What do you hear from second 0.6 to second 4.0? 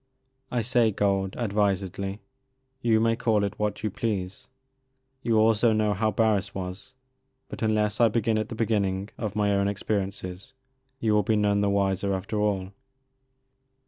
say gold, advisedly. You may call it what you